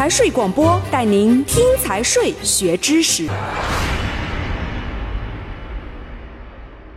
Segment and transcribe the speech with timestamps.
[0.00, 3.28] 财税广播带您听财税学知识。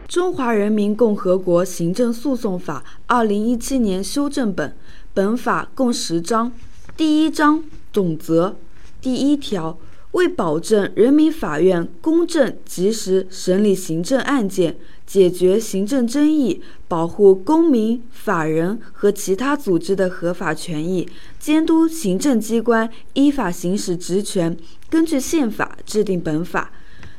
[0.08, 4.74] 中华人民共和国行政诉讼法二零一七年修正本，
[5.14, 6.54] 本法共十章。
[6.96, 8.56] 第一章总则
[9.02, 9.78] 第一条。
[10.14, 14.76] 为保证人民法院公正及时审理行政案件，
[15.06, 21.08] 解决行政争议，保护公民、法人和其他组织的合法权益，
[21.40, 24.58] 监督行政机关依法行使职权，
[24.90, 26.72] 根据宪法制定本法。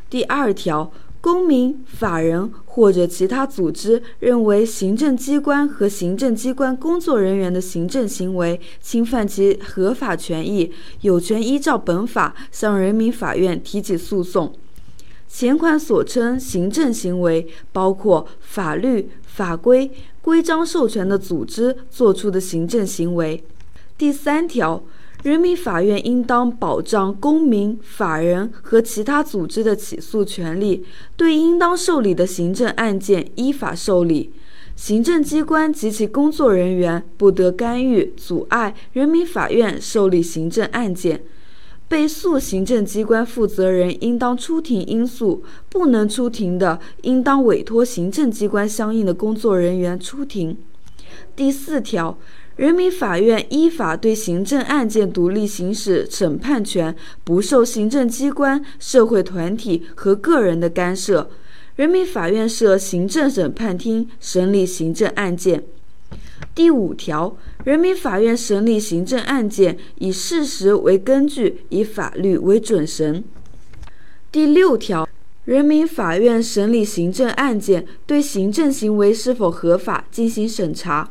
[0.08, 0.92] 第二条。
[1.24, 14.52] 公民、法人或者其他组织认为行政机关和行政机关工作人员的行政行为侵犯其合法权益，有权依照本法向人民法院提起诉讼。
[15.26, 23.42] 前款所称行政行为，包括法律、法规、规章授权的组织作出的行政行为。
[23.96, 24.84] 第三条。
[25.24, 30.84] 人民法院应当保障公民、法人和其他组织的起诉权利，
[31.16, 34.30] 对应当受理的行政案件依法受理。
[34.76, 41.22] 行政机关及其工作人员不得干预、阻碍人民法院受理行政案件。
[41.88, 50.58] 被诉行政机关负责人应当出庭应诉，不能出庭的，应当委托行政机关相应的工作人员出庭。
[51.36, 52.18] 第四条。
[52.56, 61.28] 人民法院依法对行政案件独立行使审判权，不受行政机关、社会团体和个人的干涉。
[61.74, 65.64] 人民法院设行政审判厅审理行政案件。
[66.54, 73.24] 第五条，人民法院审理行政案件以事实为根据，以法律为准绳。
[74.30, 75.08] 第六条，
[75.44, 81.10] 人民法院审理行政案件，对行政行为是否合法进行审查。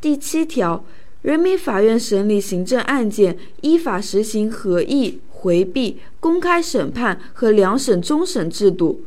[0.00, 0.82] 第七条，
[1.20, 9.02] 人民法院审理行政案件，依法实行合议、回避、公开审判和两审终审制度。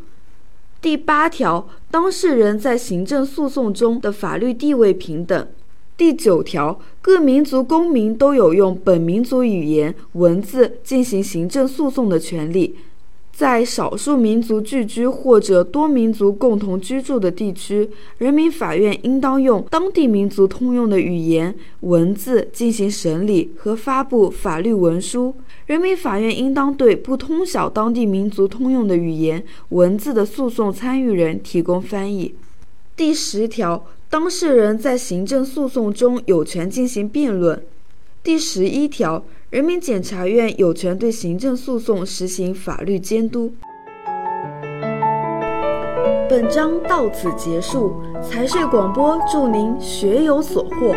[0.79, 5.47] 第八条，当事人在行政诉讼中的法律地位平等。
[5.97, 12.75] 第九条，各民族公民都有用本民族语言、文字进行行政诉讼的权利。
[13.37, 17.87] 在少数民族聚居或者多民族共同居住的地区，
[18.17, 25.35] 人民法院应当用当地民族通用的语言、文字进行审理和发布法律文书。
[25.67, 32.33] 人民法院应当对不通晓当地民族通用的语言、文字的诉讼参与人提供翻译。
[32.95, 37.61] 第十条，当事人在行政诉讼中有权进行辩论。
[38.23, 39.23] 第十一条。
[39.49, 43.53] 人民检察院有权对行政诉讼实行法律监督。
[46.29, 50.93] 本章到此结束，财税广播祝您学有所获。